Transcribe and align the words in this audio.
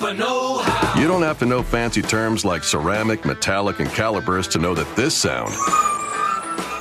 Know 0.00 0.58
How. 0.58 1.00
You 1.00 1.06
don't 1.06 1.22
have 1.22 1.38
to 1.38 1.46
know 1.46 1.62
fancy 1.62 2.02
terms 2.02 2.44
like 2.44 2.64
ceramic, 2.64 3.24
metallic, 3.24 3.80
and 3.80 3.88
calipers 3.90 4.48
to 4.48 4.58
know 4.58 4.74
that 4.74 4.96
this 4.96 5.14
sound 5.16 5.54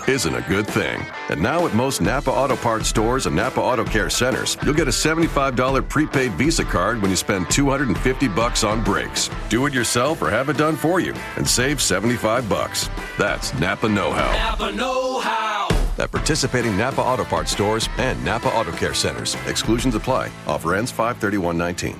isn't 0.09 0.33
a 0.33 0.41
good 0.49 0.65
thing. 0.65 1.05
And 1.29 1.39
now 1.39 1.67
at 1.67 1.75
most 1.75 2.01
Napa 2.01 2.31
Auto 2.31 2.55
Parts 2.55 2.87
stores 2.87 3.27
and 3.27 3.35
Napa 3.35 3.61
Auto 3.61 3.85
Care 3.85 4.09
centers, 4.09 4.57
you'll 4.63 4.73
get 4.73 4.87
a 4.87 4.91
$75 4.91 5.87
prepaid 5.87 6.31
Visa 6.33 6.63
card 6.63 7.01
when 7.01 7.11
you 7.11 7.17
spend 7.17 7.51
250 7.51 8.27
bucks 8.29 8.63
on 8.63 8.83
brakes. 8.83 9.29
Do 9.49 9.67
it 9.67 9.73
yourself 9.73 10.21
or 10.23 10.31
have 10.31 10.49
it 10.49 10.57
done 10.57 10.75
for 10.75 10.99
you 10.99 11.13
and 11.35 11.47
save 11.47 11.79
75 11.81 12.49
bucks. 12.49 12.89
That's 13.19 13.53
Napa 13.59 13.87
know-how. 13.87 14.31
Napa 14.31 14.71
Know 14.71 15.19
How. 15.19 15.67
At 15.99 16.11
participating 16.11 16.75
Napa 16.75 17.01
Auto 17.01 17.25
Parts 17.25 17.51
stores 17.51 17.87
and 17.97 18.23
Napa 18.25 18.47
Auto 18.47 18.71
Care 18.71 18.95
centers. 18.95 19.35
Exclusions 19.45 19.93
apply. 19.93 20.31
Offer 20.47 20.75
ends 20.75 20.91
531.19. 20.91 21.99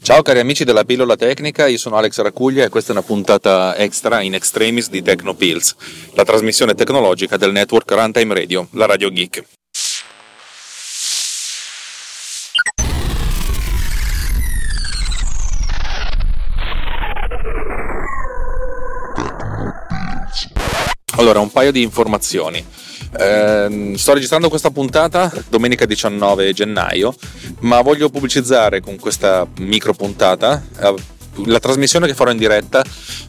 Ciao 0.00 0.22
cari 0.22 0.38
amici 0.38 0.64
della 0.64 0.84
pillola 0.84 1.16
tecnica, 1.16 1.66
io 1.66 1.76
sono 1.76 1.96
Alex 1.96 2.20
Racuglia 2.20 2.64
e 2.64 2.68
questa 2.68 2.92
è 2.92 2.96
una 2.96 3.04
puntata 3.04 3.76
extra 3.76 4.22
in 4.22 4.32
extremis 4.32 4.88
di 4.88 5.02
Tecnopills, 5.02 5.74
la 6.14 6.24
trasmissione 6.24 6.74
tecnologica 6.74 7.36
del 7.36 7.52
network 7.52 7.90
Runtime 7.90 8.32
Radio, 8.32 8.68
la 8.72 8.86
Radio 8.86 9.10
Geek. 9.10 9.44
Allora, 21.16 21.40
un 21.40 21.50
paio 21.50 21.72
di 21.72 21.82
informazioni. 21.82 22.64
Eh, 23.16 23.94
sto 23.96 24.12
registrando 24.12 24.48
questa 24.48 24.70
puntata 24.70 25.32
domenica 25.48 25.86
19 25.86 26.52
gennaio, 26.52 27.14
ma 27.60 27.80
voglio 27.80 28.10
pubblicizzare 28.10 28.80
con 28.80 28.96
questa 28.98 29.46
micro 29.58 29.92
puntata 29.94 30.62
eh, 30.80 30.94
la 31.46 31.60
trasmissione 31.60 32.06
che 32.06 32.14
farò 32.14 32.30
in 32.30 32.38
diretta 32.38 32.84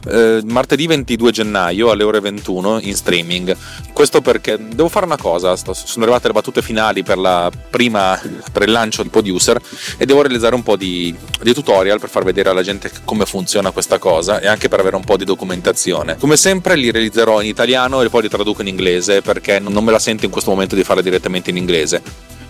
eh, 0.07 0.41
martedì 0.45 0.87
22 0.87 1.31
gennaio 1.31 1.91
alle 1.91 2.03
ore 2.03 2.19
21 2.19 2.79
in 2.81 2.95
streaming. 2.95 3.55
Questo 3.93 4.21
perché 4.21 4.57
devo 4.57 4.87
fare 4.87 5.05
una 5.05 5.17
cosa, 5.17 5.55
sto, 5.55 5.73
sono 5.73 6.05
arrivate 6.05 6.27
le 6.27 6.33
battute 6.33 6.61
finali 6.61 7.03
per, 7.03 7.49
prima, 7.69 8.19
per 8.51 8.63
il 8.63 8.71
lancio 8.71 9.03
di 9.03 9.09
Producer 9.09 9.59
e 9.97 10.05
devo 10.05 10.21
realizzare 10.21 10.55
un 10.55 10.63
po' 10.63 10.75
di, 10.75 11.13
di 11.41 11.53
tutorial 11.53 11.99
per 11.99 12.09
far 12.09 12.23
vedere 12.23 12.49
alla 12.49 12.63
gente 12.63 12.91
come 13.03 13.25
funziona 13.25 13.71
questa 13.71 13.97
cosa 13.97 14.39
e 14.39 14.47
anche 14.47 14.69
per 14.69 14.79
avere 14.79 14.95
un 14.95 15.03
po' 15.03 15.17
di 15.17 15.25
documentazione. 15.25 16.17
Come 16.17 16.37
sempre 16.37 16.75
li 16.75 16.91
realizzerò 16.91 17.41
in 17.41 17.47
italiano 17.47 18.01
e 18.01 18.09
poi 18.09 18.23
li 18.23 18.29
traduco 18.29 18.61
in 18.61 18.67
inglese 18.67 19.21
perché 19.21 19.59
non 19.59 19.83
me 19.83 19.91
la 19.91 19.99
sento 19.99 20.25
in 20.25 20.31
questo 20.31 20.49
momento 20.49 20.75
di 20.75 20.83
farla 20.83 21.01
direttamente 21.01 21.49
in 21.49 21.57
inglese. 21.57 22.01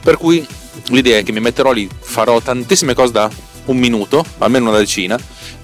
Per 0.01 0.17
cui 0.17 0.45
l'idea 0.87 1.17
è 1.17 1.23
che 1.23 1.31
mi 1.31 1.39
metterò 1.39 1.71
lì, 1.71 1.89
farò 1.99 2.39
tantissime 2.39 2.93
cose 2.93 3.11
da 3.11 3.29
un 3.65 3.77
minuto, 3.77 4.25
almeno 4.39 4.69
una 4.69 4.77
decina, 4.77 5.19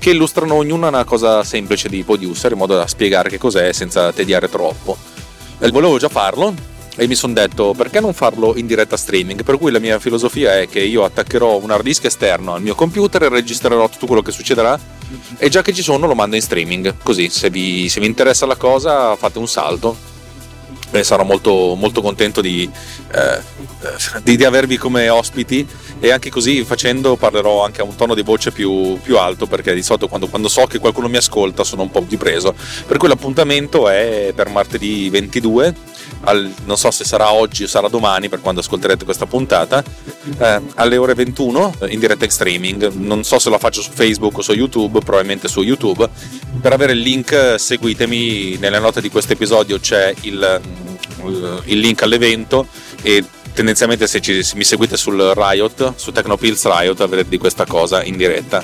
che 0.05 0.11
illustrano 0.11 0.53
ognuna 0.53 0.89
una 0.89 1.03
cosa 1.03 1.43
semplice 1.43 1.89
di 1.89 2.03
producer 2.03 2.51
in 2.51 2.59
modo 2.59 2.75
da 2.75 2.85
spiegare 2.85 3.27
che 3.27 3.39
cos'è 3.39 3.73
senza 3.73 4.13
tediare 4.13 4.47
troppo. 4.47 4.95
E 5.57 5.71
volevo 5.71 5.97
già 5.97 6.09
farlo 6.09 6.53
e 6.95 7.07
mi 7.07 7.15
sono 7.15 7.33
detto 7.33 7.73
perché 7.75 7.99
non 7.99 8.13
farlo 8.13 8.55
in 8.55 8.67
diretta 8.67 8.97
streaming? 8.97 9.43
Per 9.43 9.57
cui 9.57 9.71
la 9.71 9.79
mia 9.79 9.97
filosofia 9.97 10.59
è 10.59 10.69
che 10.69 10.79
io 10.79 11.05
attaccherò 11.05 11.57
un 11.57 11.71
hard 11.71 11.81
disk 11.81 12.05
esterno 12.05 12.53
al 12.53 12.61
mio 12.61 12.75
computer 12.75 13.23
e 13.23 13.29
registrerò 13.29 13.89
tutto 13.89 14.05
quello 14.05 14.21
che 14.21 14.29
succederà 14.29 14.79
e 15.39 15.49
già 15.49 15.63
che 15.63 15.73
ci 15.73 15.81
sono 15.81 16.05
lo 16.05 16.13
mando 16.13 16.35
in 16.35 16.43
streaming. 16.43 16.97
Così 17.01 17.29
se 17.29 17.49
vi, 17.49 17.89
se 17.89 17.99
vi 17.99 18.05
interessa 18.05 18.45
la 18.45 18.57
cosa 18.57 19.15
fate 19.15 19.39
un 19.39 19.47
salto 19.47 19.97
e 20.99 21.03
sarò 21.03 21.23
molto, 21.23 21.75
molto 21.75 22.01
contento 22.01 22.41
di, 22.41 22.69
eh, 23.13 23.39
di, 24.23 24.35
di, 24.35 24.43
avervi 24.43 24.77
come 24.77 25.09
ospiti. 25.09 25.67
E 25.99 26.11
anche 26.11 26.29
così 26.29 26.63
facendo 26.63 27.15
parlerò 27.15 27.63
anche 27.63 27.81
a 27.81 27.83
un 27.85 27.95
tono 27.95 28.13
di 28.13 28.21
voce 28.21 28.51
più, 28.51 28.99
più 29.01 29.17
alto 29.17 29.45
perché 29.47 29.73
di 29.73 29.81
solito 29.81 30.07
quando, 30.07 30.27
quando, 30.27 30.49
so 30.49 30.65
che 30.65 30.77
qualcuno 30.77 31.07
mi 31.07 31.17
ascolta 31.17 31.63
sono 31.63 31.83
un 31.83 31.91
po' 31.91 32.03
di 32.07 32.17
preso. 32.17 32.53
Per 32.85 32.97
cui 32.97 33.07
l'appuntamento 33.07 33.87
è 33.89 34.31
per 34.35 34.49
martedì 34.49 35.09
22 35.09 35.93
al, 36.21 36.51
non 36.65 36.77
so 36.77 36.91
se 36.91 37.03
sarà 37.03 37.31
oggi 37.31 37.63
o 37.63 37.67
sarà 37.67 37.87
domani 37.87 38.29
per 38.29 38.41
quando 38.41 38.61
ascolterete 38.61 39.05
questa 39.05 39.25
puntata 39.25 39.83
eh, 40.37 40.61
alle 40.75 40.97
ore 40.97 41.13
21 41.13 41.75
in 41.89 41.99
diretta 41.99 42.25
in 42.25 42.31
streaming. 42.31 42.91
Non 42.93 43.23
so 43.23 43.39
se 43.39 43.49
lo 43.49 43.57
faccio 43.57 43.81
su 43.81 43.91
Facebook 43.91 44.37
o 44.37 44.41
su 44.41 44.53
YouTube 44.53 44.99
probabilmente 44.99 45.47
su 45.47 45.61
YouTube. 45.61 46.07
Per 46.61 46.73
avere 46.73 46.93
il 46.93 46.99
link 46.99 47.55
seguitemi. 47.57 48.57
Nelle 48.57 48.79
note 48.79 49.01
di 49.01 49.09
questo 49.09 49.33
episodio 49.33 49.79
c'è 49.79 50.13
il, 50.21 50.61
il 51.27 51.79
link 51.79 52.01
all'evento 52.01 52.67
e 53.01 53.23
tendenzialmente 53.53 54.07
se, 54.07 54.19
ci, 54.21 54.43
se 54.43 54.55
mi 54.55 54.63
seguite 54.63 54.97
sul 54.97 55.19
Riot 55.35 55.93
su 55.95 56.11
Tecnopills 56.11 56.65
Riot 56.65 56.99
avrete 57.01 57.29
di 57.29 57.37
questa 57.37 57.65
cosa 57.65 58.03
in 58.03 58.17
diretta. 58.17 58.63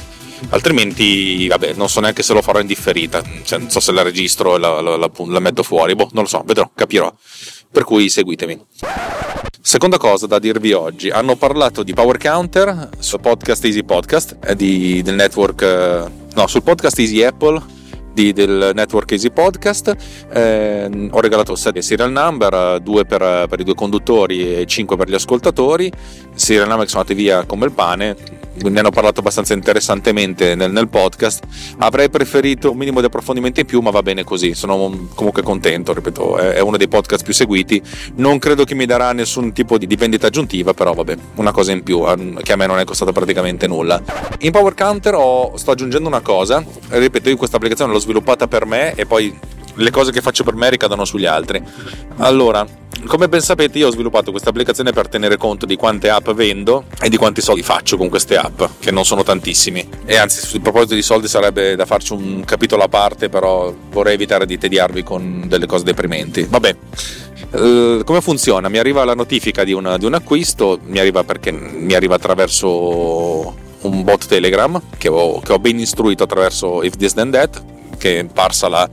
Altrimenti 0.50 1.48
vabbè 1.48 1.74
non 1.74 1.88
so 1.88 2.00
neanche 2.00 2.24
se 2.24 2.34
lo 2.34 2.42
farò 2.42 2.60
in 2.60 2.68
differita. 2.68 3.24
Cioè, 3.44 3.60
non 3.60 3.70
so 3.70 3.80
se 3.80 3.92
la 3.92 4.02
registro 4.02 4.56
e 4.56 4.60
la, 4.60 4.82
la, 4.82 4.98
la, 4.98 5.10
la 5.28 5.40
metto 5.40 5.64
fuori 5.64 5.96
boh 5.96 6.10
non 6.14 6.24
lo 6.24 6.30
so 6.30 6.44
vedrò 6.46 6.70
capirò. 6.74 7.14
Per 7.72 7.84
cui 7.84 8.10
seguitemi. 8.10 8.60
Seconda 9.64 9.98
cosa 9.98 10.26
da 10.26 10.40
dirvi 10.40 10.74
oggi, 10.74 11.10
hanno 11.10 11.36
parlato 11.36 11.84
di 11.84 11.94
Power 11.94 12.18
Counter 12.18 12.90
sul 12.98 13.20
podcast 13.20 13.64
Easy 13.64 13.84
Podcast 13.84 14.54
di, 14.54 15.04
del 15.04 15.14
network, 15.14 15.62
eh, 15.62 16.12
no, 16.34 16.48
sul 16.48 16.64
podcast 16.64 16.98
Easy 16.98 17.22
Apple 17.22 17.62
di, 18.14 18.34
del 18.34 18.72
network 18.74 19.12
Easy 19.12 19.32
Podcast. 19.32 19.96
Eh, 20.32 21.10
ho 21.12 21.20
regalato 21.20 21.56
7 21.56 21.82
serial 21.82 22.12
number, 22.12 22.80
2 22.80 23.06
per, 23.06 23.48
per, 23.48 23.60
i 23.60 23.64
due 23.64 23.76
conduttori 23.76 24.58
e 24.58 24.66
5 24.66 24.96
per 24.96 25.10
gli 25.10 25.14
ascoltatori. 25.14 25.92
Serial 26.34 26.68
number 26.68 26.86
che 26.86 26.92
sono 26.92 27.02
andati 27.02 27.22
via 27.22 27.46
come 27.46 27.66
il 27.66 27.72
pane 27.72 28.41
ne 28.70 28.80
hanno 28.80 28.90
parlato 28.92 29.20
abbastanza 29.20 29.54
interessantemente 29.54 30.56
nel, 30.56 30.72
nel, 30.72 30.88
podcast. 30.88 31.44
Avrei 31.78 32.10
preferito 32.10 32.72
un 32.72 32.78
minimo 32.78 33.00
di 33.00 33.06
approfondimento 33.06 33.60
in 33.60 33.66
più, 33.66 33.80
ma 33.82 33.90
va 33.92 34.02
bene 34.02 34.24
così. 34.24 34.54
Sono 34.54 35.08
comunque 35.16 35.42
contento, 35.42 35.94
ripeto, 35.94 36.38
è, 36.38 36.50
è 36.54 36.60
uno 36.60 36.78
dei 36.78 36.88
podcast 36.88 37.24
più 37.24 37.34
seguiti. 37.34 37.82
Non 38.16 38.40
credo 38.40 38.64
che 38.64 38.76
mi 38.76 38.86
darà 38.86 39.12
nessun 39.14 39.54
tipo 39.54 39.78
di, 39.78 39.88
di 39.88 39.96
vendita 39.96 40.28
aggiuntiva, 40.28 40.74
però 40.74 40.94
vabbè, 40.94 41.16
una 41.36 41.52
cosa 41.52 41.72
in 41.72 41.84
più 41.84 42.04
che 42.44 42.54
a 42.54 42.56
me 42.56 42.66
non 42.66 42.80
è 42.80 42.84
costata 42.84 43.12
praticamente 43.12 43.68
nulla. 43.68 44.02
In 44.40 44.52
Power 44.52 44.74
Counter 44.74 45.16
ho, 45.16 45.56
sto 45.58 45.72
aggiungendo 45.72 46.08
una 46.08 46.22
cosa, 46.22 46.64
ripeto, 46.90 47.30
io 47.30 47.38
questa 47.38 47.58
applicazione 47.58 47.92
l'ho 47.92 48.00
sviluppata 48.00 48.48
per 48.48 48.66
me 48.66 48.94
e 48.96 49.06
poi 49.06 49.38
le 49.76 49.92
cose 49.92 50.12
che 50.12 50.22
faccio 50.22 50.44
per 50.44 50.56
me 50.56 50.70
ricadono 50.70 51.06
sugli 51.06 51.26
altri. 51.26 51.62
Allora, 52.18 52.66
come 53.06 53.28
ben 53.28 53.42
sapete 53.42 53.80
io 53.80 53.88
ho 53.88 53.92
sviluppato 53.92 54.32
questa 54.32 54.50
applicazione 54.50 54.92
per 54.92 55.08
tenere 55.08 55.38
conto 55.38 55.66
di 55.66 55.76
quante 55.76 56.10
app 56.10 56.30
vendo 56.32 56.86
e 57.02 57.10
di 57.10 57.18
quanti 57.18 57.42
soldi 57.42 57.64
faccio 57.64 57.98
con 57.98 58.10
queste 58.10 58.38
app, 58.38 58.62
che 58.80 58.92
non 58.92 59.06
sono 59.06 59.24
tantissimi. 59.24 59.88
E 60.06 60.18
anzi, 60.18 60.46
sul 60.46 60.62
proposito 60.62 60.94
di 60.94 61.02
soldi 61.02 61.28
sarebbe 61.28 61.76
da 61.76 61.86
farci 61.86 62.14
un 62.14 62.44
capitolo 62.46 62.84
a 62.84 62.88
parte, 62.88 63.30
però 63.30 63.74
vorrei 63.92 64.14
evitare 64.14 64.46
di 64.46 64.58
tediarvi 64.58 65.04
con 65.04 65.46
delle 65.48 65.66
cose 65.66 65.84
deprimenti. 65.84 66.46
Vabbè, 66.50 66.76
Uh, 67.52 68.02
come 68.06 68.22
funziona? 68.22 68.70
Mi 68.70 68.78
arriva 68.78 69.04
la 69.04 69.14
notifica 69.14 69.66
di, 69.66 69.74
una, 69.74 69.98
di, 69.98 70.06
un 70.06 70.14
acquisto, 70.14 70.80
mi 70.84 71.00
arriva 71.00 71.26
perché 71.26 71.52
mi 71.52 71.94
arriva 71.94 72.16
attraverso 72.16 73.54
un 73.82 74.04
bot 74.04 74.26
Telegram 74.26 74.82
che 74.98 75.10
ho, 75.10 75.42
che 75.42 75.52
ho 75.52 75.60
ben 75.60 75.78
istruito 75.78 76.24
attraverso 76.24 76.82
If 76.82 76.96
This 76.96 77.14
Then 77.14 77.32
That, 77.32 77.62
che 78.02 78.20
è 78.20 78.26
parsa 78.26 78.68
la, 78.68 78.90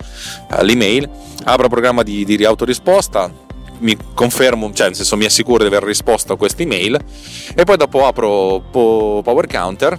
l'email. 0.61 1.09
Apro 1.45 1.69
programma 1.69 2.03
di, 2.03 2.27
di 2.27 2.45
autorisposta, 2.45 3.33
mi 3.79 3.97
confermo, 4.13 4.71
cioè 4.73 4.89
nel 4.89 4.97
senso 4.97 5.17
mi 5.17 5.25
assicuro 5.25 5.63
di 5.63 5.69
aver 5.69 5.83
risposto 5.83 6.35
a 6.35 6.37
questa 6.37 6.63
email 6.63 6.99
e 7.55 7.65
poi 7.65 7.77
dopo 7.77 8.07
apro 8.07 8.61
Power 8.71 9.47
Counter 9.47 9.97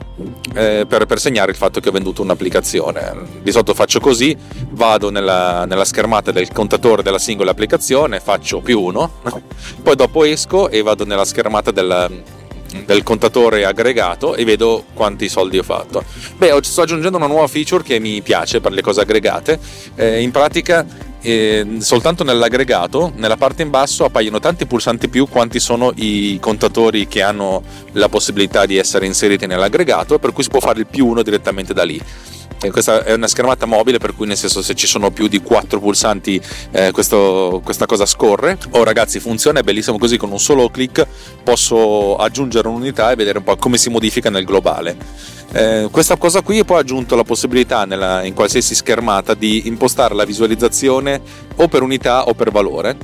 eh, 0.53 0.85
per, 0.87 1.05
per, 1.05 1.19
segnare 1.19 1.51
il 1.51 1.57
fatto 1.57 1.79
che 1.79 1.89
ho 1.89 1.91
venduto 1.91 2.21
un'applicazione. 2.21 3.39
Di 3.41 3.51
solito 3.51 3.73
faccio 3.73 3.99
così, 3.99 4.35
vado 4.71 5.09
nella, 5.09 5.65
nella 5.65 5.85
schermata 5.85 6.31
del 6.31 6.51
contatore 6.51 7.01
della 7.01 7.19
singola 7.19 7.51
applicazione, 7.51 8.19
faccio 8.19 8.59
più 8.59 8.79
uno, 8.81 9.13
poi 9.81 9.95
dopo 9.95 10.23
esco 10.23 10.69
e 10.69 10.81
vado 10.83 11.05
nella 11.05 11.25
schermata 11.25 11.71
del, 11.71 12.21
del 12.85 13.03
contatore 13.03 13.66
aggregato 13.66 14.35
e 14.35 14.46
vedo 14.46 14.85
quanti 14.94 15.30
soldi 15.30 15.57
ho 15.57 15.63
fatto. 15.63 16.03
Beh, 16.38 16.57
sto 16.62 16.81
aggiungendo 16.81 17.18
una 17.18 17.27
nuova 17.27 17.48
feature 17.48 17.83
che 17.83 18.00
mi 18.00 18.21
piace 18.21 18.62
per 18.62 18.71
le 18.71 18.81
cose 18.81 19.01
aggregate. 19.01 19.60
Eh, 19.95 20.21
in 20.21 20.31
pratica, 20.31 20.86
eh, 21.21 21.77
soltanto 21.80 22.24
nell'aggregato, 22.24 23.12
nella 23.16 23.38
parte 23.38 23.63
in 23.63 23.69
basso 23.69 24.06
appaiono 24.06 24.39
tanti 24.39 24.66
pulsanti 24.66 25.10
più 25.10 25.27
quanti 25.27 25.60
sono 25.60 25.92
i 25.95 26.38
contatori 26.39 27.07
che 27.07 27.21
hanno 27.21 27.63
la 27.94 28.10
possibilità 28.10 28.66
di 28.66 28.77
essere 28.77 29.06
inseriti 29.06 29.45
nell'aggregato, 29.45 30.19
per 30.19 30.31
cui 30.31 30.44
si 30.44 30.50
può 30.50 30.60
fare 30.60 30.80
il 30.80 30.88
più 30.88 31.07
uno 31.07 31.24
direttamente 31.24 31.74
da 31.74 31.83
lì 31.83 32.01
questa 32.71 33.06
è 33.06 33.13
una 33.13 33.27
schermata 33.27 33.65
mobile 33.65 34.00
per 34.00 34.13
cui 34.13 34.27
nel 34.27 34.35
senso 34.35 34.61
se 34.61 34.75
ci 34.75 34.85
sono 34.85 35.11
più 35.11 35.27
di 35.27 35.41
quattro 35.41 35.79
pulsanti 35.79 36.41
eh, 36.71 36.91
questo, 36.91 37.61
questa 37.63 37.85
cosa 37.85 38.06
scorre. 38.06 38.57
Oh 38.71 38.83
ragazzi 38.83 39.19
funziona 39.19 39.59
è 39.59 39.63
bellissimo 39.63 39.97
così. 39.97 40.17
Con 40.17 40.31
un 40.31 40.39
solo 40.39 40.69
clic 40.69 41.07
posso 41.44 42.17
aggiungere 42.17 42.67
un'unità 42.67 43.11
e 43.11 43.15
vedere 43.15 43.38
un 43.38 43.45
po' 43.45 43.56
come 43.56 43.77
si 43.77 43.89
modifica 43.89 44.29
nel 44.29 44.44
globale. 44.44 44.97
Eh, 45.51 45.88
questa 45.89 46.17
cosa 46.17 46.41
qui 46.41 46.63
poi 46.63 46.77
ha 46.77 46.81
aggiunto 46.81 47.15
la 47.15 47.23
possibilità 47.23 47.85
nella, 47.85 48.23
in 48.23 48.33
qualsiasi 48.33 48.75
schermata 48.75 49.33
di 49.33 49.67
impostare 49.67 50.13
la 50.13 50.25
visualizzazione 50.25 51.21
o 51.55 51.67
per 51.67 51.81
unità 51.81 52.27
o 52.27 52.33
per 52.33 52.51
valore 52.51 52.97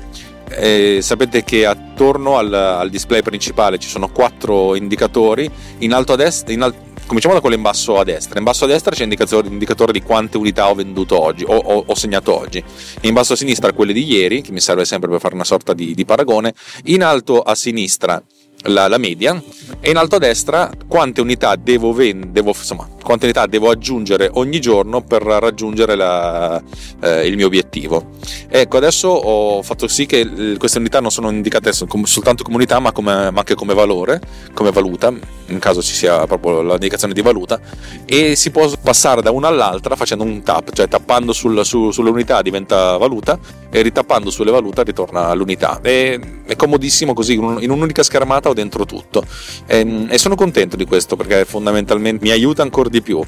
E 0.49 0.99
sapete 1.01 1.43
che 1.43 1.65
attorno 1.65 2.37
al, 2.37 2.53
al, 2.53 2.89
display 2.89 3.21
principale 3.21 3.77
ci 3.77 3.89
sono 3.89 4.09
quattro 4.09 4.75
indicatori. 4.75 5.49
In 5.79 5.93
alto 5.93 6.13
a 6.13 6.15
destra 6.15 6.53
in 6.53 6.61
al- 6.61 6.75
cominciamo 7.05 7.33
da 7.33 7.41
quello 7.41 7.55
in 7.55 7.61
basso 7.61 7.97
a 7.97 8.03
destra. 8.03 8.37
In 8.37 8.45
basso 8.45 8.65
a 8.65 8.67
destra 8.67 8.93
c'è 8.93 9.05
l'indicatore, 9.05 9.91
di 9.91 10.01
quante 10.01 10.37
unità 10.37 10.69
ho 10.69 10.75
venduto 10.75 11.19
oggi 11.19 11.43
o 11.43 11.55
ho, 11.55 11.83
ho, 11.87 11.95
segnato 11.95 12.37
oggi. 12.37 12.63
In 13.01 13.13
basso 13.13 13.33
a 13.33 13.35
sinistra 13.35 13.73
quelli 13.73 13.93
di 13.93 14.05
ieri 14.05 14.41
che 14.41 14.51
mi 14.51 14.59
serve 14.59 14.85
sempre 14.85 15.09
per 15.09 15.19
fare 15.19 15.33
una 15.33 15.43
sorta 15.43 15.73
di, 15.73 15.93
di 15.93 16.05
paragone. 16.05 16.53
In 16.85 17.03
alto 17.03 17.41
a 17.41 17.55
sinistra 17.55 18.21
la, 18.65 18.87
la, 18.87 18.97
media 18.97 19.41
e 19.79 19.89
in 19.89 19.97
alto 19.97 20.15
a 20.15 20.19
destra 20.19 20.69
quante 20.87 21.21
unità 21.21 21.55
devo, 21.55 21.93
ven- 21.93 22.31
devo, 22.31 22.49
insomma, 22.49 22.87
quante 23.03 23.25
unità 23.25 23.45
devo 23.45 23.69
aggiungere 23.69 24.29
ogni 24.33 24.59
giorno 24.59 25.01
per 25.01 25.21
raggiungere 25.21 25.95
la, 25.95 26.61
eh, 27.01 27.27
il 27.27 27.35
mio 27.35 27.47
obiettivo. 27.47 28.11
Ecco, 28.47 28.77
adesso 28.77 29.07
ho 29.09 29.61
fatto 29.61 29.87
sì 29.87 30.05
che 30.05 30.55
queste 30.57 30.79
unità 30.79 30.99
non 30.99 31.11
sono 31.11 31.29
indicate 31.29 31.71
soltanto 31.73 32.43
come 32.43 32.55
unità 32.55 32.79
ma, 32.79 32.91
come, 32.91 33.31
ma 33.31 33.39
anche 33.39 33.55
come 33.55 33.73
valore, 33.73 34.21
come 34.53 34.71
valuta, 34.71 35.13
in 35.47 35.59
caso 35.59 35.81
ci 35.81 35.93
sia 35.93 36.25
proprio 36.25 36.61
l'indicazione 36.61 37.13
di 37.13 37.21
valuta, 37.21 37.59
e 38.05 38.35
si 38.35 38.51
può 38.51 38.71
passare 38.81 39.21
da 39.21 39.31
una 39.31 39.47
all'altra 39.47 39.95
facendo 39.95 40.23
un 40.23 40.41
tap, 40.41 40.71
cioè 40.71 40.87
tappando 40.87 41.33
sul, 41.33 41.65
su, 41.65 41.91
sulle 41.91 42.09
unità 42.09 42.41
diventa 42.41 42.97
valuta 42.97 43.37
e 43.75 43.81
ritappando 43.81 44.29
sulle 44.29 44.51
valute 44.51 44.83
ritorna 44.83 45.27
all'unità. 45.27 45.79
E, 45.81 46.17
è 46.45 46.55
comodissimo 46.55 47.13
così, 47.13 47.33
in 47.33 47.69
un'unica 47.69 48.03
schermata 48.03 48.47
ho 48.47 48.53
dentro 48.53 48.85
tutto. 48.85 49.25
E, 49.65 50.05
e 50.07 50.17
sono 50.17 50.35
contento 50.35 50.77
di 50.77 50.85
questo 50.85 51.17
perché 51.17 51.43
fondamentalmente 51.43 52.23
mi 52.23 52.31
aiuta 52.31 52.61
ancora 52.61 52.87
di 52.87 53.01
più 53.01 53.21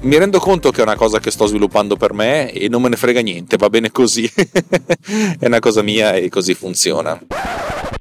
mi 0.00 0.16
rendo 0.16 0.38
conto 0.38 0.70
che 0.70 0.78
è 0.78 0.84
una 0.84 0.94
cosa 0.94 1.18
che 1.18 1.32
sto 1.32 1.46
sviluppando 1.46 1.96
per 1.96 2.12
me 2.12 2.52
e 2.52 2.68
non 2.68 2.82
me 2.82 2.88
ne 2.88 2.94
frega 2.94 3.20
niente, 3.20 3.56
va 3.56 3.68
bene 3.68 3.90
così. 3.90 4.30
è 5.40 5.46
una 5.46 5.58
cosa 5.58 5.82
mia 5.82 6.12
e 6.12 6.28
così 6.28 6.54
funziona. 6.54 7.20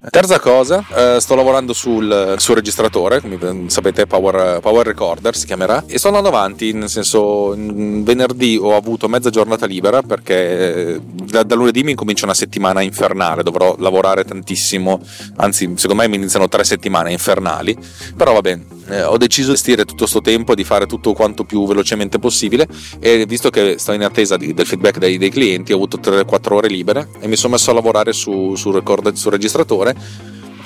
Terza 0.09 0.39
cosa, 0.39 0.85
eh, 0.95 1.19
sto 1.19 1.35
lavorando 1.35 1.73
sul, 1.73 2.35
sul, 2.37 2.55
registratore, 2.55 3.19
come 3.19 3.69
sapete 3.69 4.07
Power, 4.07 4.61
Power, 4.61 4.85
Recorder 4.85 5.35
si 5.35 5.45
chiamerà, 5.45 5.83
e 5.85 5.97
sto 5.97 6.07
andando 6.07 6.29
avanti, 6.29 6.71
nel 6.71 6.87
senso 6.87 7.49
venerdì 7.49 8.57
ho 8.61 8.75
avuto 8.75 9.09
mezza 9.09 9.29
giornata 9.29 9.65
libera 9.65 10.01
perché 10.01 10.93
eh, 10.95 11.01
da, 11.01 11.43
da, 11.43 11.55
lunedì 11.55 11.83
mi 11.83 11.93
comincia 11.93 12.23
una 12.23 12.33
settimana 12.33 12.81
infernale, 12.81 13.43
dovrò 13.43 13.75
lavorare 13.79 14.23
tantissimo, 14.23 15.01
anzi 15.37 15.73
secondo 15.75 16.01
me 16.01 16.07
mi 16.07 16.15
iniziano 16.15 16.47
tre 16.47 16.63
settimane 16.63 17.11
infernali, 17.11 17.77
però 18.15 18.31
va 18.31 18.41
bene, 18.41 18.65
eh, 18.89 19.03
ho 19.03 19.17
deciso 19.17 19.49
di 19.49 19.55
gestire 19.57 19.85
tutto 19.85 20.03
questo 20.03 20.21
tempo, 20.21 20.55
di 20.55 20.63
fare 20.63 20.85
tutto 20.85 21.13
quanto 21.13 21.43
più 21.43 21.65
velocemente 21.65 22.19
possibile 22.19 22.67
e 22.99 23.25
visto 23.25 23.49
che 23.49 23.77
sto 23.77 23.91
in 23.91 24.03
attesa 24.03 24.37
di, 24.37 24.53
del 24.53 24.65
feedback 24.65 24.99
dei, 24.99 25.17
dei, 25.17 25.29
clienti 25.29 25.73
ho 25.73 25.75
avuto 25.75 25.97
3-4 25.97 26.53
ore 26.53 26.67
libere 26.69 27.09
e 27.19 27.27
mi 27.27 27.35
sono 27.35 27.53
messo 27.53 27.71
a 27.71 27.73
lavorare 27.73 28.13
su, 28.13 28.55
su 28.55 28.71
record, 28.71 29.11
sul 29.13 29.31
registratore. 29.31 29.95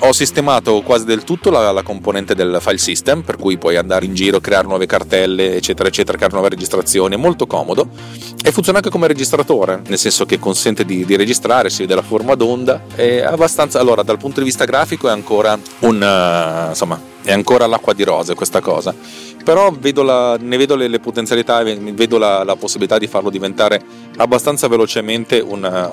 Ho 0.04 0.12
sistemato 0.12 0.82
quasi 0.82 1.04
del 1.04 1.22
tutto 1.22 1.48
la, 1.50 1.70
la, 1.70 1.84
componente 1.84 2.34
del 2.34 2.58
file 2.60 2.78
system, 2.78 3.22
per 3.22 3.36
cui 3.36 3.56
puoi 3.56 3.76
andare 3.76 4.04
in 4.04 4.14
giro, 4.14 4.40
creare 4.40 4.66
nuove 4.66 4.84
cartelle, 4.84 5.54
eccetera, 5.54 5.88
eccetera, 5.88 6.16
creare 6.16 6.34
nuove 6.34 6.48
registrazioni, 6.48 7.14
è 7.14 7.18
molto 7.18 7.46
comodo 7.46 7.88
e 8.42 8.50
funziona 8.50 8.78
anche 8.78 8.90
come 8.90 9.06
registratore, 9.06 9.80
nel 9.86 9.98
senso 9.98 10.26
che 10.26 10.40
consente 10.40 10.84
di, 10.84 11.04
di 11.04 11.14
registrare, 11.14 11.70
si 11.70 11.82
vede 11.82 11.94
la 11.94 12.02
forma 12.02 12.34
d'onda, 12.34 12.82
è 12.96 13.20
abbastanza, 13.20 13.78
allora 13.78 14.02
dal 14.02 14.18
punto 14.18 14.40
di 14.40 14.46
vista 14.46 14.64
grafico 14.64 15.06
è 15.06 15.12
ancora 15.12 15.56
un, 15.80 16.02
uh, 16.02 16.70
insomma, 16.70 17.00
è 17.22 17.32
ancora 17.32 17.66
l'acqua 17.66 17.92
di 17.92 18.04
rose 18.04 18.34
questa 18.34 18.60
cosa 18.60 18.94
però 19.42 19.72
vedo 19.72 20.02
la, 20.02 20.36
ne 20.40 20.56
vedo 20.56 20.76
le, 20.76 20.88
le 20.88 21.00
potenzialità 21.00 21.62
vedo 21.62 22.18
la, 22.18 22.44
la, 22.44 22.56
possibilità 22.56 22.98
di 22.98 23.06
farlo 23.06 23.28
diventare 23.28 23.82
abbastanza 24.16 24.68
velocemente 24.68 25.40
una, 25.40 25.90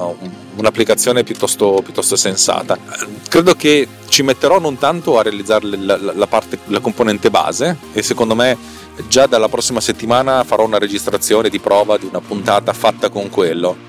un'applicazione 0.55 1.23
piuttosto, 1.23 1.81
piuttosto, 1.83 2.15
sensata. 2.15 2.77
Credo 3.27 3.55
che 3.55 3.87
ci 4.07 4.23
metterò 4.23 4.59
non 4.59 4.77
tanto 4.77 5.17
a 5.17 5.23
realizzare 5.23 5.65
la, 5.65 6.27
parte, 6.27 6.59
la 6.65 6.79
componente 6.79 7.29
base 7.29 7.77
e 7.93 8.03
secondo 8.03 8.35
me 8.35 8.57
già 9.07 9.25
dalla 9.25 9.47
prossima 9.47 9.79
settimana 9.79 10.43
farò 10.43 10.65
una 10.65 10.77
registrazione 10.77 11.49
di 11.49 11.59
prova 11.59 11.97
di 11.97 12.05
una 12.05 12.19
puntata 12.19 12.73
fatta 12.73 13.09
con 13.09 13.29
quello 13.29 13.88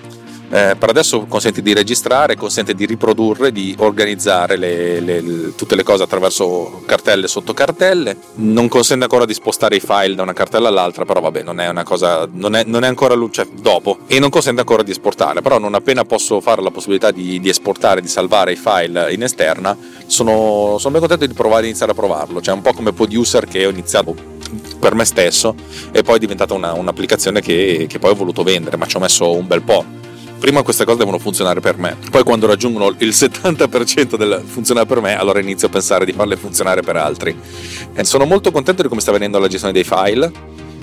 eh, 0.53 0.75
per 0.77 0.89
adesso 0.89 1.27
consente 1.27 1.63
di 1.63 1.73
registrare, 1.73 2.35
consente 2.35 2.75
di 2.75 2.85
riprodurre, 2.85 3.53
di 3.53 3.75
organizzare 3.79 4.57
le, 4.57 4.99
le, 5.01 5.55
tutte 5.55 5.77
le 5.77 5.85
cose 5.85 6.03
attraverso 6.03 6.83
cartelle 6.87 7.29
sotto 7.29 7.55
cartelle, 7.55 8.17
non 8.37 8.67
consente 8.67 9.05
ancora 9.05 9.25
di 9.27 9.35
spostare 9.35 9.77
i 9.77 9.81
file 9.81 10.17
da 10.17 10.23
una 10.23 10.33
cartella 10.33 10.67
all'altra, 10.67 11.05
però 11.05 11.21
vabbè 11.21 11.45
non 11.45 11.61
è 11.61 11.69
una 11.69 11.85
cosa, 11.85 12.29
non 12.33 12.57
è, 12.57 12.65
non 12.65 12.83
è 12.83 12.89
ancora 12.89 13.15
luce 13.15 13.45
cioè, 13.45 13.55
dopo. 13.61 13.99
E 14.09 14.19
non 14.19 14.29
consente 14.29 14.61
ancora 14.61 14.83
di 14.83 14.91
esportare, 14.91 15.41
però 15.41 15.59
non 15.59 15.75
appena 15.75 16.05
posso 16.05 16.41
fare 16.41 16.63
la 16.63 16.73
possibilità 16.73 17.13
di, 17.13 17.39
di 17.39 17.49
esportare, 17.49 18.01
di 18.01 18.09
salvare 18.09 18.53
i 18.53 18.57
file 18.57 19.13
in 19.13 19.23
esterna, 19.23 19.77
sono, 20.07 20.79
sono 20.79 20.91
ben 20.91 21.01
contento 21.01 21.27
di 21.27 21.35
provare, 21.35 21.67
iniziare 21.67 21.93
a 21.93 21.95
provarlo, 21.95 22.41
cioè 22.41 22.55
un 22.55 22.63
po' 22.63 22.73
come 22.73 22.93
Producer 22.93 23.47
che 23.47 23.67
ho 23.67 23.71
iniziato 23.71 24.17
per 24.81 24.95
me 24.95 25.05
stesso 25.05 25.55
e 25.93 26.03
poi 26.03 26.17
è 26.17 26.19
diventata 26.19 26.55
una, 26.55 26.73
un'applicazione 26.73 27.41
che, 27.41 27.87
che 27.89 28.01
poi 28.01 28.11
ho 28.11 28.15
voluto 28.17 28.43
vendere, 28.43 28.77
ma 28.77 28.87
ci 28.87 28.97
ho 28.97 29.01
messo 29.01 29.33
un 29.33 29.47
bel 29.47 29.63
po' 29.63 29.85
prima 30.41 30.63
queste 30.63 30.85
cose 30.85 30.99
devono 30.99 31.19
funzionare 31.19 31.61
per 31.61 31.77
me, 31.77 31.97
poi 32.11 32.25
quando 32.25 32.47
raggiungono 32.47 32.95
il 32.99 33.11
70% 33.11 34.17
del 34.17 34.43
funzionare 34.45 34.87
per 34.87 35.01
me, 35.01 35.17
allora 35.17 35.39
inizio 35.39 35.69
a 35.69 35.71
pensare 35.71 36.05
di 36.05 36.13
farle 36.13 36.37
funzionare 36.37 36.81
per 36.81 36.97
altri. 36.97 37.39
E 37.93 38.05
sono 38.05 38.25
molto 38.25 38.51
contento 38.51 38.83
di 38.83 38.89
come 38.89 39.03
sta 39.03 39.13
venendo 39.13 39.39
la 39.39 39.47
gestione 39.47 39.73
dei 39.73 39.85
file, 39.85 40.33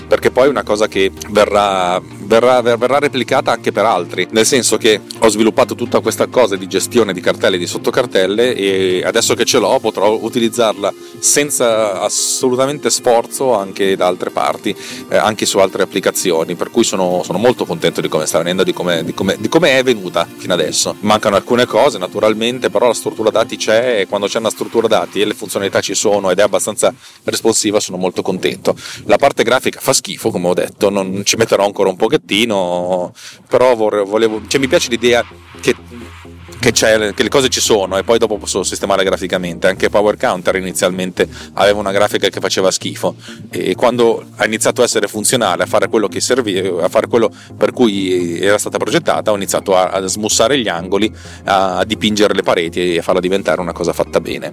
perché 0.06 0.30
poi 0.30 0.46
è 0.46 0.48
una 0.48 0.62
cosa 0.62 0.86
che 0.86 1.12
verrà 1.30 2.00
verrà, 2.28 2.60
verrà, 2.60 2.98
replicata 2.98 3.50
anche 3.50 3.72
per 3.72 3.84
altri, 3.86 4.28
nel 4.30 4.46
senso 4.46 4.76
che 4.76 5.00
ho 5.18 5.28
sviluppato 5.28 5.74
tutta 5.74 6.00
questa 6.00 6.26
cosa 6.26 6.56
di 6.56 6.66
gestione 6.66 7.12
di 7.12 7.20
cartelle 7.20 7.56
e 7.56 7.58
di 7.58 7.66
sottocartelle 7.66 8.54
e 8.54 9.02
adesso 9.04 9.34
che 9.34 9.44
ce 9.44 9.58
l'ho 9.58 9.78
potrò 9.80 10.16
utilizzarla 10.20 10.92
senza 11.18 12.00
assolutamente 12.02 12.90
sforzo 12.90 13.54
anche 13.54 13.96
da 13.96 14.06
altre 14.06 14.30
parti, 14.30 14.76
eh, 15.08 15.16
anche 15.16 15.46
su 15.46 15.58
altre 15.58 15.82
applicazioni, 15.82 16.54
per 16.54 16.70
cui 16.70 16.84
sono, 16.84 17.22
sono, 17.24 17.38
molto 17.38 17.64
contento 17.64 18.00
di 18.00 18.08
come 18.08 18.26
sta 18.26 18.38
venendo, 18.38 18.62
di 18.62 18.72
come, 18.72 19.02
di, 19.04 19.14
come, 19.14 19.36
di 19.38 19.48
come, 19.48 19.78
è 19.78 19.82
venuta 19.82 20.26
fino 20.36 20.52
adesso. 20.52 20.96
Mancano 21.00 21.36
alcune 21.36 21.64
cose 21.64 21.98
naturalmente, 21.98 22.68
però 22.68 22.88
la 22.88 22.94
struttura 22.94 23.30
dati 23.30 23.56
c'è 23.56 24.00
e 24.00 24.06
quando 24.06 24.26
c'è 24.26 24.38
una 24.38 24.50
struttura 24.50 24.86
dati 24.86 25.20
e 25.20 25.24
le 25.24 25.34
funzionalità 25.34 25.80
ci 25.80 25.94
sono 25.94 26.30
ed 26.30 26.38
è 26.38 26.42
abbastanza 26.42 26.92
responsiva 27.24 27.80
sono 27.80 27.96
molto 27.96 28.20
contento. 28.20 28.76
La 29.04 29.16
parte 29.16 29.42
grafica 29.44 29.80
fa 29.80 29.92
schifo 29.92 30.30
come 30.30 30.48
ho 30.48 30.54
detto, 30.54 30.90
non 30.90 31.22
ci 31.24 31.36
metterò 31.36 31.64
ancora 31.64 31.88
un 31.88 31.96
pochettino 31.96 32.17
pochettino, 32.18 33.12
però 33.48 33.74
volevo, 33.74 34.42
cioè, 34.46 34.60
mi 34.60 34.68
piace 34.68 34.90
l'idea 34.90 35.24
che, 35.60 35.74
che, 36.60 36.72
che, 36.72 37.22
le 37.22 37.28
cose 37.28 37.48
ci 37.48 37.60
sono 37.60 37.96
e 37.96 38.04
poi 38.04 38.18
dopo 38.18 38.36
posso 38.36 38.62
sistemare 38.62 39.04
graficamente. 39.04 39.68
Anche 39.68 39.88
Power 39.88 40.16
Counter 40.16 40.56
inizialmente 40.56 41.28
aveva 41.54 41.78
una 41.78 41.92
grafica 41.92 42.28
che 42.28 42.40
faceva 42.40 42.70
schifo 42.70 43.14
e 43.50 43.74
quando 43.74 44.24
ha 44.36 44.44
iniziato 44.44 44.82
a 44.82 44.84
essere 44.84 45.08
funzionale, 45.08 45.62
a 45.62 45.66
fare 45.66 45.88
quello 45.88 46.08
serviva, 46.18 46.84
a 46.84 46.88
fare 46.88 47.06
quello 47.06 47.30
per 47.56 47.72
cui 47.72 48.40
era 48.40 48.58
stata 48.58 48.78
progettata, 48.78 49.30
ho 49.30 49.36
iniziato 49.36 49.76
a, 49.76 49.88
a 49.88 50.06
smussare 50.06 50.58
gli 50.58 50.68
angoli, 50.68 51.12
a 51.44 51.84
dipingere 51.84 52.34
le 52.34 52.42
pareti 52.42 52.94
e 52.94 52.98
a 52.98 53.02
farla 53.02 53.20
diventare 53.20 53.60
una 53.60 53.72
cosa 53.72 53.92
fatta 53.92 54.20
bene. 54.20 54.52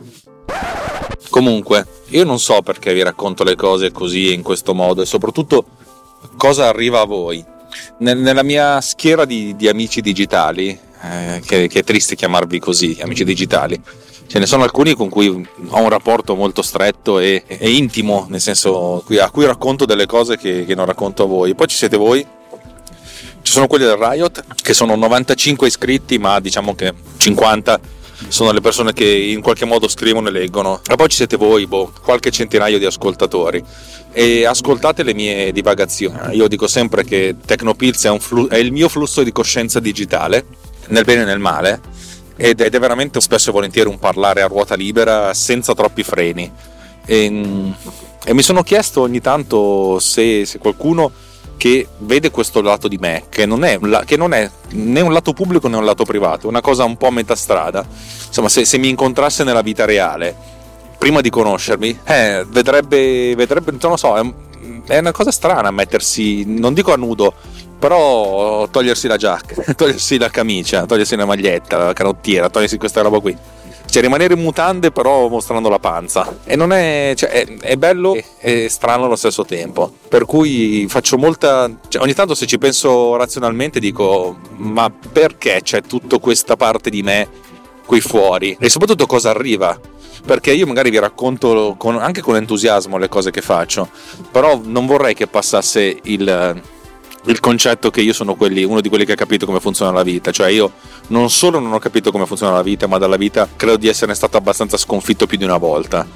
Comunque, 1.30 1.86
io 2.10 2.24
non 2.24 2.40
so 2.40 2.62
perché 2.62 2.94
vi 2.94 3.04
racconto 3.04 3.44
le 3.44 3.56
cose 3.56 3.92
così 3.92 4.34
in 4.34 4.42
questo 4.42 4.74
modo 4.74 5.02
e 5.02 5.06
soprattutto 5.06 5.66
cosa 6.38 6.68
arriva 6.68 7.02
a 7.02 7.06
voi 7.06 7.44
nella 8.00 8.44
mia 8.44 8.82
schiera 8.82 9.26
di, 9.26 9.56
di 9.56 9.68
amici 9.68 10.02
digitali, 10.02 10.78
eh, 11.02 11.42
che, 11.46 11.68
che, 11.68 11.80
è 11.80 11.84
triste 11.84 12.16
chiamarvi 12.16 12.60
così, 12.60 12.98
amici 13.02 13.24
digitali, 13.24 13.80
ce 14.28 14.40
ne 14.40 14.46
sono 14.46 14.64
alcuni 14.64 14.94
con 14.94 15.10
cui 15.10 15.28
ho 15.30 15.82
un 15.82 15.90
rapporto 15.90 16.36
molto 16.36 16.62
stretto 16.62 17.20
e, 17.20 17.44
e 17.48 17.72
intimo, 17.72 18.26
nel 18.30 18.42
senso 18.42 19.04
a 19.20 19.30
cui 19.30 19.46
racconto 19.46 19.86
delle 19.86 20.06
cose 20.06 20.38
che, 20.38 20.66
che 20.66 20.76
non 20.76 20.86
racconto 20.86 21.24
a 21.24 21.28
voi. 21.28 21.56
Poi 21.56 21.68
ci 21.68 21.78
siete 21.78 21.98
voi, 21.98 22.26
ci 23.42 23.52
sono 23.52 23.68
quelli 23.68 23.86
del 23.86 23.98
Riot, 23.98 24.44
che 24.62 24.74
sono 24.74 24.96
95 24.96 25.68
iscritti, 25.68 26.18
ma 26.18 26.40
diciamo 26.40 26.74
che 26.74 26.94
50 27.18 27.80
sono 28.28 28.52
le 28.52 28.62
persone 28.62 28.94
che 28.94 29.06
in 29.06 29.42
qualche 29.42 29.66
modo 29.66 29.88
scrivono 29.88 30.30
e 30.30 30.32
leggono. 30.32 30.82
E 30.90 30.96
poi 30.96 31.10
ci 31.10 31.18
siete 31.18 31.38
voi, 31.38 31.68
boh, 31.68 31.92
qualche 32.04 32.32
centinaio 32.32 32.78
di 32.78 32.86
ascoltatori 32.86 33.64
e 34.12 34.46
ascoltate 34.46 35.04
le 35.04 35.14
mie 35.14 35.52
divagazioni. 35.52 36.36
Io 36.36 36.48
dico 36.48 36.68
sempre 36.68 37.04
che 37.04 37.36
Tecnopills 37.46 38.06
è, 38.06 38.20
flu- 38.20 38.50
è 38.50 38.58
il 38.58 38.72
mio 38.72 38.88
flusso 38.88 39.24
di 39.24 39.32
coscienza 39.32 39.80
digitale, 39.80 40.46
nel 40.88 41.04
bene 41.04 41.24
e 41.24 41.26
nel 41.26 41.40
male, 41.40 41.82
ed 42.38 42.62
è 42.62 42.80
veramente 42.80 43.20
spesso 43.20 43.50
e 43.50 43.54
volentieri 43.54 43.90
un 43.90 44.00
parlare 44.00 44.42
a 44.42 44.48
ruota 44.48 44.76
libera 44.76 45.34
senza 45.34 45.74
troppi 45.74 46.04
freni. 46.04 46.50
E, 47.06 47.74
e 48.24 48.34
mi 48.34 48.42
sono 48.42 48.64
chiesto 48.64 49.02
ogni 49.02 49.22
tanto 49.22 50.00
se, 50.00 50.46
se, 50.46 50.58
qualcuno 50.60 51.12
che 51.58 51.88
vede 52.00 52.32
questo 52.32 52.62
lato 52.62 52.88
di 52.88 52.98
me, 52.98 53.24
che 53.30 53.46
non, 53.46 53.64
è, 53.64 53.80
che 54.06 54.18
non 54.18 54.34
è 54.34 54.50
né 54.72 55.02
un 55.02 55.14
lato 55.14 55.34
pubblico 55.34 55.68
né 55.68 55.78
un 55.78 55.86
lato 55.86 56.04
privato, 56.04 56.48
una 56.48 56.62
cosa 56.62 56.84
un 56.84 56.98
po' 56.98 57.08
a 57.08 57.12
metà 57.12 57.36
strada, 57.36 57.86
insomma 58.28 58.50
se, 58.50 58.66
se 58.66 58.78
mi 58.78 58.90
incontrasse 58.90 59.44
nella 59.44 59.62
vita 59.62 59.86
reale 59.86 60.36
prima 60.98 61.22
di 61.22 61.30
conoscermi, 61.30 62.00
eh, 62.06 62.46
vedrebbe, 62.48 63.36
vedrebbe, 63.36 63.72
non 63.80 63.92
lo 63.92 63.98
so, 63.98 64.18
è, 64.18 64.34
è 64.88 64.98
una 64.98 65.12
cosa 65.12 65.32
strana 65.32 65.72
mettersi, 65.72 66.44
non 66.46 66.74
dico 66.74 66.94
a 66.94 66.98
nudo, 66.98 67.34
però 67.78 68.68
togliersi 68.70 69.08
la 69.08 69.18
giacca, 69.18 69.74
togliersi 69.76 70.18
la 70.18 70.30
camicia, 70.30 70.86
togliersi 70.86 71.16
la 71.16 71.26
maglietta, 71.26 71.78
la 71.78 71.94
canottiera, 71.94 72.50
togliersi 72.50 72.78
questa 72.78 73.02
roba 73.02 73.20
qui. 73.20 73.38
Cioè 73.96 74.04
rimanere 74.04 74.34
in 74.34 74.42
mutande 74.42 74.92
però 74.92 75.30
mostrando 75.30 75.70
la 75.70 75.80
panza. 75.80 76.40
E 76.44 76.58
non 76.58 76.74
è, 76.74 77.14
cioè, 77.16 77.30
è, 77.30 77.58
è 77.60 77.76
bello 77.78 78.18
e 78.42 78.68
strano 78.68 79.06
allo 79.06 79.16
stesso 79.16 79.46
tempo. 79.46 79.90
Per 80.10 80.26
cui 80.26 80.86
faccio 80.90 81.18
molta... 81.18 81.72
Cioè, 81.88 82.02
ogni 82.02 82.14
tanto 82.14 82.36
se 82.36 82.46
ci 82.46 82.58
penso 82.58 83.16
razionalmente 83.16 83.80
dico 83.80 84.36
ma 84.58 84.92
perché 84.92 85.62
c'è 85.64 85.82
tutta 85.82 86.18
questa 86.20 86.58
parte 86.58 86.90
di 86.90 87.04
me 87.04 87.30
qui 87.86 88.02
fuori? 88.02 88.58
E 88.60 88.68
soprattutto 88.68 89.06
cosa 89.06 89.30
arriva? 89.30 89.80
perché 90.26 90.52
io 90.52 90.66
magari 90.66 90.90
vi 90.90 90.98
racconto 90.98 91.76
con, 91.78 91.98
anche 91.98 92.22
con 92.22 92.36
entusiasmo 92.36 92.98
le 92.98 93.10
cose 93.10 93.30
che 93.30 93.42
faccio, 93.42 93.88
però 94.32 94.60
non 94.64 94.88
vorrei 94.88 95.14
che 95.14 95.28
passasse 95.28 96.00
il, 96.02 96.62
il 97.26 97.40
concetto 97.40 97.90
che 97.90 98.02
io 98.02 98.14
sono 98.14 98.36
quelli, 98.36 98.64
uno 98.64 98.82
di 98.82 98.90
quelli 98.90 99.06
che 99.06 99.14
ha 99.14 99.16
capito 99.16 99.46
come 99.46 99.60
funziona 99.60 99.92
la 99.92 100.04
vita, 100.04 100.32
cioè 100.32 100.50
io 100.50 100.74
non 101.08 101.30
solo 101.30 101.60
non 101.60 101.74
ho 101.74 101.80
capito 101.80 102.12
come 102.12 102.26
funziona 102.26 102.54
la 102.54 102.62
vita, 102.62 102.88
ma 102.88 102.98
dalla 102.98 103.18
vita 103.18 103.48
credo 103.56 103.78
di 103.78 103.88
essere 103.88 104.14
stato 104.14 104.38
abbastanza 104.38 104.78
sconfitto 104.78 105.26
più 105.26 105.38
di 105.38 105.44
una 105.44 105.58
volta. 105.58 106.08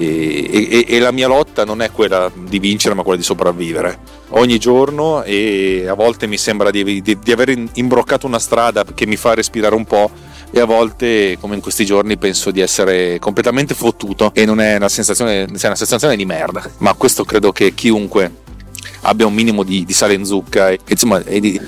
E, 0.00 0.48
e, 0.70 0.84
e, 0.86 0.98
la 1.00 1.10
mia 1.10 1.26
lotta 1.26 1.64
non 1.64 1.82
è 1.82 1.90
quella 1.90 2.30
di 2.32 2.60
vincere, 2.60 2.94
ma 2.94 3.02
quella 3.02 3.18
di 3.18 3.24
sopravvivere 3.24 3.98
ogni 4.28 4.58
giorno. 4.58 5.24
E 5.24 5.86
a 5.88 5.94
volte 5.94 6.28
mi 6.28 6.38
sembra 6.38 6.70
di, 6.70 7.02
di, 7.02 7.18
di 7.18 7.32
aver 7.32 7.52
imbroccato 7.72 8.26
una 8.26 8.38
strada 8.38 8.84
che 8.84 9.06
mi 9.06 9.16
fa 9.16 9.34
respirare 9.34 9.74
un 9.74 9.84
po', 9.84 10.10
e 10.50 10.60
a 10.60 10.64
volte, 10.64 11.36
come 11.40 11.56
in 11.56 11.60
questi 11.60 11.84
giorni, 11.84 12.16
penso 12.16 12.50
di 12.50 12.60
essere 12.60 13.18
completamente 13.18 13.74
fottuto 13.74 14.30
e 14.32 14.44
non 14.44 14.60
è 14.60 14.76
una 14.76 14.88
sensazione, 14.88 15.44
è 15.44 15.66
una 15.66 15.74
sensazione 15.74 16.16
di 16.16 16.24
merda. 16.24 16.62
Ma 16.78 16.94
questo 16.94 17.24
credo 17.24 17.50
che 17.50 17.74
chiunque 17.74 18.46
abbia 19.02 19.26
un 19.26 19.34
minimo 19.34 19.62
di, 19.62 19.84
di 19.84 19.92
sale 19.92 20.14
in 20.14 20.24
zucca 20.24 20.70
e, 20.70 20.80
insomma, 20.86 21.22
e 21.24 21.40
di 21.40 21.60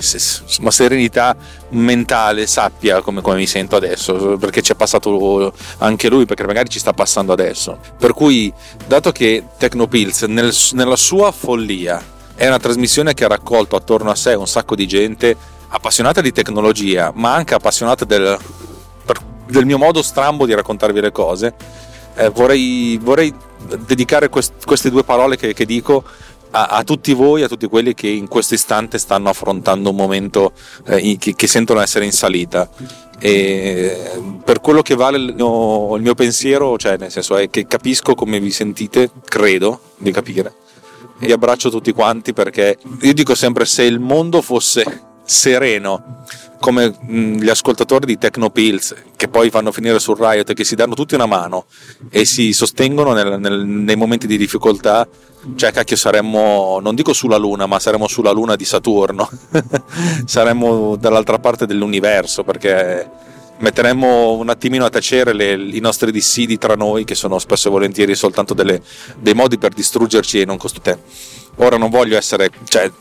una 0.59 0.71
serenità 0.71 1.35
mentale 1.69 2.47
sappia 2.47 3.01
come, 3.01 3.21
come, 3.21 3.37
mi 3.37 3.47
sento 3.47 3.75
adesso 3.75 4.37
perché 4.37 4.61
ci 4.61 4.73
è 4.73 4.75
passato 4.75 5.53
anche 5.77 6.09
lui 6.09 6.25
perché 6.25 6.45
magari 6.45 6.69
ci 6.69 6.79
sta 6.79 6.93
passando 6.93 7.31
adesso. 7.31 7.79
Per 7.97 8.13
cui 8.13 8.51
dato 8.87 9.11
che 9.11 9.43
Tecnopills 9.57 10.23
nel, 10.23 10.53
nella 10.73 10.95
sua 10.95 11.31
follia 11.31 12.01
è 12.35 12.47
una 12.47 12.59
trasmissione 12.59 13.13
che 13.13 13.23
ha 13.23 13.27
raccolto 13.27 13.75
attorno 13.75 14.09
a 14.09 14.15
sé 14.15 14.33
un 14.33 14.47
sacco 14.47 14.75
di 14.75 14.87
gente 14.87 15.35
appassionata 15.69 16.21
di 16.21 16.31
tecnologia 16.31 17.11
ma 17.15 17.33
anche 17.33 17.53
appassionata 17.53 18.03
del, 18.03 18.37
del 19.47 19.65
mio 19.65 19.77
modo 19.77 20.01
strambo 20.01 20.45
di 20.45 20.53
raccontarvi 20.53 20.99
le 20.99 21.11
cose 21.11 21.53
eh, 22.15 22.29
vorrei, 22.29 22.99
vorrei, 23.01 23.33
dedicare 23.85 24.27
quest, 24.29 24.65
queste 24.65 24.89
due 24.89 25.03
parole 25.03 25.37
che, 25.37 25.53
che 25.53 25.65
dico 25.65 26.03
a, 26.51 26.65
a, 26.67 26.83
tutti 26.83 27.13
voi, 27.13 27.43
a 27.43 27.47
tutti 27.47 27.67
quelli 27.67 27.93
che 27.93 28.07
in 28.07 28.27
questo 28.27 28.53
istante 28.53 28.97
stanno 28.97 29.29
affrontando 29.29 29.89
un 29.89 29.95
momento 29.95 30.53
eh, 30.85 31.17
che, 31.17 31.35
che, 31.35 31.47
sentono 31.47 31.81
essere 31.81 32.05
in 32.05 32.11
salita. 32.11 32.69
E 33.19 34.19
per 34.43 34.61
quello 34.61 34.81
che 34.81 34.95
vale 34.95 35.17
il 35.17 35.33
mio, 35.35 35.95
il 35.95 36.01
mio 36.01 36.15
pensiero, 36.15 36.77
cioè 36.77 36.97
nel 36.97 37.11
senso 37.11 37.35
è 37.37 37.49
che 37.49 37.67
capisco 37.67 38.15
come 38.15 38.39
vi 38.39 38.51
sentite, 38.51 39.11
credo 39.25 39.79
di 39.97 40.11
capire. 40.11 40.55
E 41.19 41.31
abbraccio 41.31 41.69
tutti 41.69 41.91
quanti 41.91 42.33
perché 42.33 42.77
io 43.01 43.13
dico 43.13 43.35
sempre 43.35 43.65
se 43.65 43.83
il 43.83 43.99
mondo 43.99 44.41
fosse 44.41 45.09
sereno 45.23 46.23
come 46.61 46.95
gli 47.07 47.49
ascoltatori 47.49 48.05
di 48.05 48.19
Tecnopills 48.19 48.95
che 49.15 49.27
poi 49.27 49.49
vanno 49.49 49.69
a 49.69 49.71
finire 49.71 49.99
sul 49.99 50.15
Riot 50.17 50.51
e 50.51 50.53
che 50.53 50.63
si 50.63 50.75
danno 50.75 50.93
tutti 50.93 51.15
una 51.15 51.25
mano 51.25 51.65
e 52.09 52.23
si 52.23 52.53
sostengono 52.53 53.13
nel, 53.13 53.39
nel, 53.39 53.65
nei 53.65 53.95
momenti 53.95 54.27
di 54.27 54.37
difficoltà. 54.37 55.07
Cioè 55.55 55.71
cacchio 55.71 55.95
saremmo 55.95 56.79
non 56.79 56.93
dico 56.93 57.13
sulla 57.13 57.37
luna 57.37 57.65
ma 57.65 57.79
saremmo 57.79 58.07
sulla 58.07 58.31
luna 58.31 58.55
di 58.55 58.63
Saturno. 58.63 59.27
Saremmo 60.25 60.95
dall'altra 60.97 61.39
parte 61.39 61.65
dell'universo 61.65 62.43
perché 62.43 63.09
metteremmo 63.57 64.33
un 64.33 64.49
attimino 64.49 64.85
a 64.85 64.89
tacere 64.89 65.33
le, 65.33 65.53
i 65.53 65.79
nostri 65.79 66.11
dissidi 66.11 66.59
tra 66.59 66.75
noi 66.75 67.05
che 67.05 67.15
sono 67.15 67.39
spesso 67.39 67.69
e 67.69 67.71
volentieri 67.71 68.13
soltanto 68.13 68.53
delle, 68.53 68.81
dei 69.17 69.33
modi 69.33 69.57
per 69.57 69.73
distruggerci 69.73 70.41
e 70.41 70.45
non 70.45 70.57
costruire 70.57 70.99
Ora 71.61 71.77
non 71.77 71.91
voglio 71.91 72.17
essere, 72.17 72.49
cioè, 72.63 72.91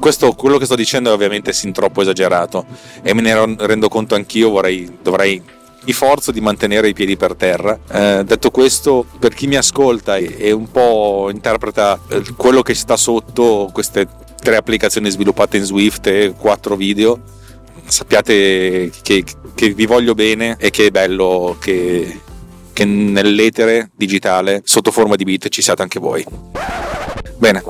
questo, 0.00 0.32
quello 0.32 0.56
che 0.56 0.64
sto 0.64 0.74
dicendo 0.74 1.10
è 1.10 1.12
ovviamente 1.12 1.52
sin 1.52 1.72
troppo 1.72 2.00
esagerato 2.00 2.64
e 3.02 3.12
me 3.12 3.20
ne 3.20 3.56
rendo 3.58 3.88
conto 3.88 4.14
anch'io, 4.14 4.48
vorrei, 4.48 4.98
dovrei 5.02 5.42
mi 5.84 5.92
forzo 5.92 6.32
di 6.32 6.40
mantenere 6.40 6.88
i 6.88 6.94
piedi 6.94 7.16
per 7.16 7.34
terra. 7.34 7.78
Eh, 7.90 8.24
detto 8.24 8.50
questo, 8.50 9.06
per 9.18 9.34
chi 9.34 9.46
mi 9.46 9.56
ascolta 9.56 10.16
e, 10.16 10.34
e 10.38 10.50
un 10.50 10.70
po' 10.70 11.28
interpreta 11.30 12.00
eh, 12.08 12.22
quello 12.36 12.62
che 12.62 12.74
sta 12.74 12.96
sotto 12.96 13.68
queste 13.70 14.08
tre 14.40 14.56
applicazioni 14.56 15.10
sviluppate 15.10 15.58
in 15.58 15.64
Swift 15.64 16.06
e 16.06 16.32
quattro 16.36 16.74
video, 16.74 17.20
sappiate 17.84 18.90
che, 19.02 19.24
che 19.54 19.74
vi 19.74 19.84
voglio 19.84 20.14
bene 20.14 20.56
e 20.58 20.70
che 20.70 20.86
è 20.86 20.90
bello 20.90 21.58
che, 21.60 22.20
che 22.72 22.84
nell'etere 22.86 23.90
digitale, 23.94 24.62
sotto 24.64 24.90
forma 24.90 25.16
di 25.16 25.24
beat, 25.24 25.48
ci 25.48 25.60
siate 25.60 25.82
anche 25.82 26.00
voi. 26.00 26.24
Bene, 27.38 27.62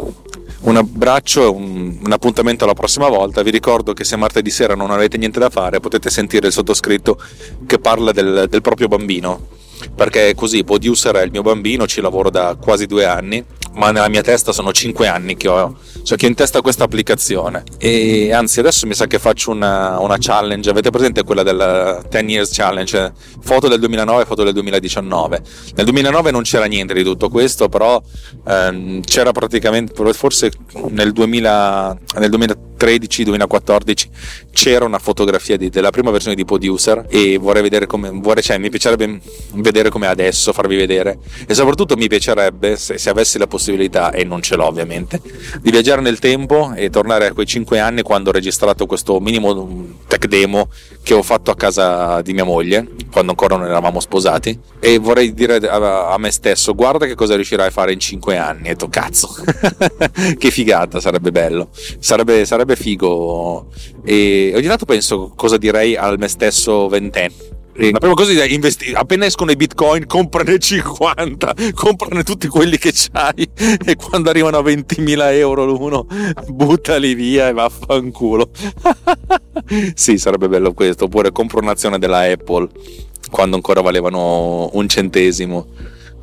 un 0.66 0.76
abbraccio 0.76 1.42
e 1.42 1.46
un, 1.46 1.99
un, 2.04 2.12
appuntamento 2.12 2.64
alla 2.64 2.75
prossima 2.75 3.08
volta. 3.08 3.42
Vi 3.42 3.50
ricordo 3.50 3.92
che 3.92 4.04
se 4.04 4.16
martedì 4.16 4.50
sera 4.50 4.75
non 4.75 4.90
avete 4.90 5.16
niente 5.16 5.38
da 5.38 5.49
fare 5.49 5.80
potete 5.80 6.11
sentire 6.11 6.49
il 6.49 6.52
sottoscritto 6.52 7.20
che 7.66 7.78
parla 7.78 8.12
del, 8.12 8.46
del 8.49 8.62
proprio 8.62 8.88
bambino. 8.88 9.64
Perché 9.95 10.35
così, 10.35 10.64
Producer 10.64 11.14
è 11.16 11.23
il 11.23 11.30
mio 11.30 11.42
bambino, 11.42 11.87
ci 11.87 12.00
lavoro 12.00 12.30
da 12.30 12.56
quasi 12.61 12.87
due 12.87 13.04
anni 13.04 13.45
ma 13.76 13.90
nella 13.90 14.09
mia 14.09 14.23
testa 14.23 14.52
sono 14.52 14.73
5 14.73 15.06
anni 15.06 15.37
che 15.37 15.49
ho, 15.49 15.76
cioè 16.02 16.16
che 16.16 16.26
ho 16.26 16.28
in 16.28 16.35
testa 16.35 16.61
questa 16.61 16.85
applicazione. 16.85 17.62
E 17.78 18.33
anzi 18.33 18.61
adesso 18.61 18.87
mi 18.87 18.95
sa 18.95 19.06
che 19.06 19.18
faccio 19.18 19.50
una, 19.50 19.99
una 20.00 20.16
challenge, 20.18 20.68
avete 20.71 20.90
presente 20.90 21.23
quella 21.23 21.42
del 21.42 22.02
10 22.09 22.25
years 22.26 22.50
challenge, 22.52 23.12
foto 23.40 23.68
del 23.68 23.78
2009 23.78 24.25
foto 24.25 24.42
del 24.42 24.54
2019, 24.54 25.42
nel 25.75 25.85
2009 25.85 26.30
non 26.30 26.42
c'era 26.42 26.64
niente 26.64 26.95
di 26.95 27.04
tutto 27.04 27.28
questo 27.28 27.68
però 27.68 28.02
ehm, 28.47 29.02
c'era 29.02 29.33
praticamente, 29.33 29.92
forse 30.14 30.50
nel, 30.88 31.12
2000, 31.12 31.99
nel 32.18 32.30
2013-2014 32.76 34.04
c'era 34.52 34.85
una 34.85 34.99
fotografia 34.99 35.56
di, 35.56 35.68
della 35.68 35.90
prima 35.90 36.11
versione 36.11 36.35
di 36.35 36.45
Producer 36.45 37.04
e 37.09 37.37
vorrei 37.38 37.62
vedere 37.62 37.87
come, 37.87 38.11
vorrei, 38.11 38.42
cioè, 38.42 38.59
mi 38.59 38.71
piacerebbe 38.71 39.21
vedere 39.54 39.90
come 39.90 40.06
adesso, 40.06 40.52
farvi 40.52 40.76
vedere. 40.76 41.18
E 41.47 41.54
soprattutto 41.54 41.97
mi 41.97 42.09
piacerebbe 42.09 42.76
se, 42.76 42.99
se 42.99 43.11
avessi 43.11 43.38
la 43.38 43.47
possibilità 43.47 44.11
e 44.12 44.25
non 44.25 44.40
ce 44.42 44.56
l'ho 44.56 44.66
ovviamente, 44.66 45.21
di 45.61 45.71
viaggiare 45.71 46.00
nel 46.00 46.18
tempo 46.18 46.73
e 46.75 46.90
tornare 46.90 47.26
a 47.26 47.33
quei 47.33 47.47
5 47.47 47.78
anni 47.78 48.02
quando 48.02 48.30
ho 48.30 48.33
registrato 48.33 48.87
questo 48.87 49.21
minimo 49.21 49.95
tech 50.06 50.26
demo 50.26 50.68
che 51.02 51.14
ho 51.14 51.23
fatto 51.23 51.50
a 51.50 51.54
casa 51.54 52.21
di 52.23 52.33
mia 52.33 52.45
moglie, 52.45 52.88
quando 53.12 53.30
ancora 53.30 53.56
non 53.56 53.66
eravamo 53.66 54.00
sposati, 54.00 54.59
e 54.80 54.99
vorrei 54.99 55.35
dire 55.35 55.56
a, 55.56 56.16
me 56.18 56.33
stesso, 56.33 56.75
guarda 56.75 57.06
che 57.06 57.14
cosa 57.14 57.35
riuscirai 57.37 57.68
a 57.68 57.71
fare 57.71 57.92
in 57.92 58.00
5 58.00 58.37
anni, 58.37 58.66
e 58.66 58.68
detto 58.71 58.88
cazzo, 58.88 59.33
che 60.37 60.50
figata, 60.50 60.99
sarebbe 60.99 61.30
bello, 61.30 61.68
sarebbe, 62.00 62.45
sarebbe 62.45 62.65
figo, 62.75 63.68
e 64.02 64.52
ogni 64.56 64.66
tanto 64.66 64.85
penso 64.85 65.32
cosa 65.37 65.56
direi 65.56 65.94
al 65.94 66.18
me 66.18 66.28
stesso 66.28 66.88
ventenne 66.88 67.54
la 67.78 67.99
prima 67.99 68.14
cosa 68.14 68.32
è 68.32 68.49
investire. 68.49 68.96
Appena 68.96 69.26
escono 69.26 69.50
i 69.50 69.56
bitcoin, 69.56 70.06
comprane 70.06 70.58
50, 70.58 71.54
comprane 71.75 72.23
tutti 72.23 72.49
quelli 72.49 72.78
che 72.78 72.90
c'hai 72.92 73.49
e 73.85 73.96
quando 73.96 74.30
arrivano 74.30 74.56
a 74.56 74.62
20.000 74.62 75.32
euro 75.35 75.64
l'uno, 75.66 76.06
buttali 76.49 77.14
via 77.14 77.49
e 77.49 77.52
vaffanculo. 77.52 78.49
sì, 79.94 80.16
sarebbe 80.16 80.49
bello 80.49 80.73
questo. 80.73 81.04
Oppure 81.04 81.32
compro 81.32 81.61
un'azione 81.61 81.99
della 81.99 82.20
Apple 82.20 82.68
quando 83.30 83.56
ancora 83.56 83.82
valevano 83.82 84.70
un 84.73 84.88
centesimo. 84.88 85.66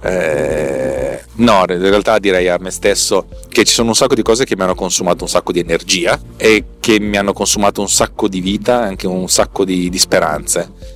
Eh, 0.02 0.93
no, 1.36 1.64
in 1.68 1.80
realtà 1.80 2.20
direi 2.20 2.48
a 2.48 2.58
me 2.60 2.72
stesso 2.72 3.28
che 3.50 3.64
ci 3.64 3.74
sono 3.74 3.90
un 3.90 3.96
sacco 3.96 4.16
di 4.16 4.22
cose 4.22 4.46
che 4.46 4.56
mi 4.56 4.64
hanno 4.64 4.76
consumato 4.76 5.24
un 5.24 5.30
sacco 5.30 5.52
di 5.52 5.60
energia 5.60 6.20
e 6.38 6.64
che 6.80 7.00
mi 7.00 7.18
hanno 7.18 7.34
consumato 7.34 7.82
un 7.82 7.90
sacco 7.90 8.28
di 8.28 8.42
vita 8.42 8.84
e 8.84 8.88
anche 8.88 9.08
un 9.08 9.28
sacco 9.30 9.66
di, 9.66 9.90
di 9.90 10.00
speranze 10.00 10.94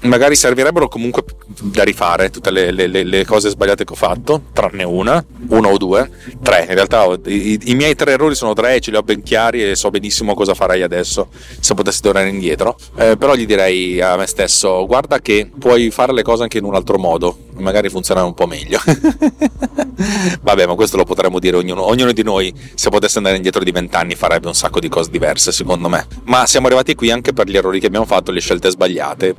magari 0.00 0.36
servirebbero 0.36 0.88
comunque 0.88 1.24
da 1.62 1.82
rifare 1.82 2.30
tutte 2.30 2.50
le, 2.50 2.70
le, 2.70 2.86
le, 2.86 3.24
cose 3.24 3.48
sbagliate 3.48 3.84
che 3.84 3.92
ho 3.92 3.96
fatto, 3.96 4.42
tranne 4.52 4.84
una, 4.84 5.24
una 5.48 5.68
o 5.68 5.76
due, 5.76 6.08
tre. 6.42 6.66
In 6.68 6.74
realtà 6.74 7.06
i, 7.26 7.58
i, 7.64 7.74
miei 7.74 7.94
tre 7.94 8.12
errori 8.12 8.34
sono 8.34 8.52
tre, 8.52 8.80
ce 8.80 8.90
li 8.90 8.96
ho 8.96 9.02
ben 9.02 9.22
chiari 9.22 9.62
e 9.62 9.76
so 9.76 9.90
benissimo 9.90 10.34
cosa 10.34 10.54
farei 10.54 10.82
adesso 10.82 11.28
se 11.60 11.74
potessi 11.74 12.02
tornare 12.02 12.28
indietro. 12.28 12.76
Eh, 12.96 13.16
però 13.16 13.34
gli 13.34 13.46
direi 13.46 14.00
a 14.00 14.16
me 14.16 14.26
stesso: 14.26 14.86
guarda 14.86 15.20
che 15.20 15.50
puoi 15.58 15.90
fare 15.90 16.12
le 16.12 16.22
cose 16.22 16.42
anche 16.44 16.58
in 16.58 16.64
un 16.64 16.74
altro 16.74 16.98
modo, 16.98 17.36
magari 17.56 17.88
funzionare 17.88 18.26
un 18.26 18.34
po' 18.34 18.46
meglio. 18.46 18.78
Vabbè, 20.40 20.66
ma 20.66 20.74
questo 20.74 20.96
lo 20.96 21.04
potremmo 21.04 21.38
dire 21.38 21.56
ognuno, 21.56 21.84
ognuno 21.84 22.12
di 22.12 22.22
noi, 22.22 22.52
se 22.74 22.90
potesse 22.90 23.18
andare 23.18 23.36
indietro 23.36 23.62
di 23.62 23.70
vent'anni, 23.70 24.14
farebbe 24.14 24.48
un 24.48 24.54
sacco 24.54 24.80
di 24.80 24.88
cose 24.88 25.10
diverse, 25.10 25.52
secondo 25.52 25.88
me. 25.88 26.06
Ma 26.24 26.46
siamo 26.46 26.66
arrivati 26.66 26.94
qui 26.94 27.10
anche 27.10 27.32
per 27.32 27.48
gli 27.48 27.56
errori 27.56 27.80
che 27.80 27.86
abbiamo 27.86 28.06
fatto, 28.06 28.32
le 28.32 28.40
scelte 28.40 28.70
sbagliate. 28.70 29.34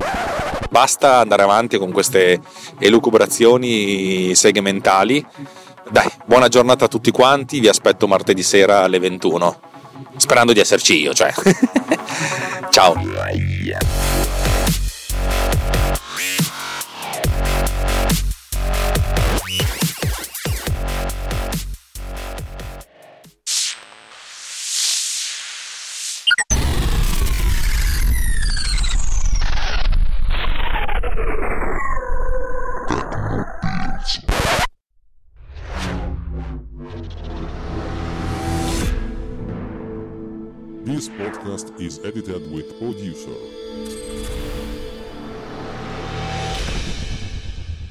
Basta 0.70 1.18
andare 1.18 1.42
avanti 1.42 1.78
con 1.78 1.92
queste 1.92 2.40
elucubrazioni 2.78 4.34
segmentali. 4.34 5.24
Dai, 5.88 6.08
buona 6.24 6.48
giornata 6.48 6.86
a 6.86 6.88
tutti 6.88 7.10
quanti, 7.10 7.60
vi 7.60 7.68
aspetto 7.68 8.08
martedì 8.08 8.42
sera 8.42 8.82
alle 8.82 8.98
21. 8.98 9.60
Sperando 10.16 10.52
di 10.52 10.60
esserci 10.60 11.00
io, 11.00 11.14
cioè. 11.14 11.32
Ciao. 12.70 12.94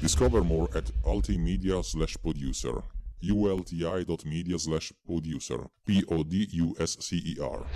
Discover 0.06 0.44
more 0.44 0.68
at 0.72 0.84
ultimedia 1.04 1.84
slash 1.84 2.16
producer. 2.22 2.80
ulti.media 3.24 4.56
slash 4.56 4.92
producer. 5.04 5.66
P-O-D-U-S-C-E-R. 5.84 7.66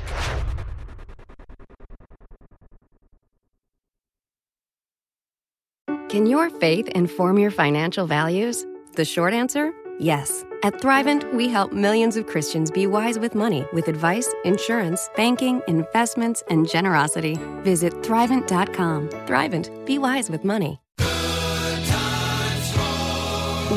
Can 6.09 6.27
your 6.27 6.51
faith 6.51 6.87
inform 6.95 7.37
your 7.37 7.51
financial 7.51 8.07
values? 8.07 8.65
The 8.95 9.05
short 9.05 9.35
answer 9.35 9.73
yes. 9.99 10.45
At 10.63 10.75
Thrivent, 10.81 11.33
we 11.35 11.49
help 11.49 11.73
millions 11.73 12.17
of 12.17 12.27
Christians 12.27 12.71
be 12.71 12.87
wise 12.87 13.19
with 13.19 13.35
money 13.35 13.67
with 13.73 13.89
advice, 13.89 14.33
insurance, 14.45 15.11
banking, 15.17 15.63
investments, 15.67 16.43
and 16.49 16.69
generosity. 16.69 17.39
Visit 17.63 17.93
Thrivent.com. 18.03 19.09
Thrivent, 19.27 19.85
be 19.85 19.99
wise 19.99 20.31
with 20.31 20.45
money. 20.45 20.81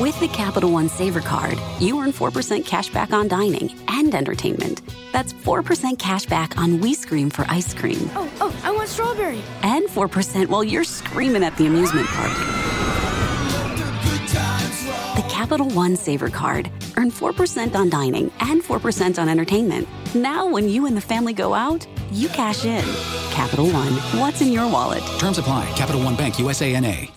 With 0.01 0.19
the 0.19 0.27
Capital 0.27 0.71
One 0.71 0.89
Saver 0.89 1.21
Card, 1.21 1.59
you 1.79 2.01
earn 2.01 2.12
4% 2.12 2.65
cash 2.65 2.89
back 2.89 3.13
on 3.13 3.27
dining 3.27 3.79
and 3.88 4.15
entertainment. 4.15 4.81
That's 5.12 5.33
4% 5.33 6.00
cash 6.00 6.25
back 6.25 6.57
on 6.57 6.81
We 6.81 6.95
Scream 6.95 7.29
for 7.29 7.45
ice 7.47 7.75
cream. 7.75 8.09
Oh, 8.15 8.27
oh, 8.41 8.62
I 8.63 8.71
want 8.71 8.89
strawberry. 8.89 9.39
And 9.62 9.85
4% 9.85 10.47
while 10.47 10.63
you're 10.63 10.83
screaming 10.83 11.43
at 11.43 11.55
the 11.57 11.67
amusement 11.67 12.07
park. 12.07 12.31
The 15.15 15.29
Capital 15.29 15.69
One 15.69 15.95
Saver 15.95 16.29
Card. 16.29 16.71
Earn 16.97 17.12
4% 17.12 17.75
on 17.75 17.91
dining 17.91 18.31
and 18.39 18.63
4% 18.63 19.21
on 19.21 19.29
entertainment. 19.29 19.88
Now, 20.15 20.47
when 20.47 20.69
you 20.69 20.88
and 20.88 20.97
the 20.97 21.01
family 21.01 21.33
go 21.33 21.53
out, 21.53 21.85
you 22.12 22.29
cash 22.29 22.65
in. 22.65 22.83
Capital 23.29 23.67
One, 23.67 23.93
what's 24.19 24.41
in 24.41 24.51
your 24.51 24.67
wallet? 24.67 25.03
Terms 25.19 25.38
apply. 25.38 25.71
Capital 25.75 26.03
One 26.03 26.15
Bank 26.15 26.39
USA 26.39 26.79
NA. 26.79 27.13